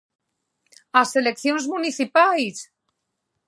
¡As 1.01 1.09
eleccións 1.21 1.63
municipais! 1.73 2.55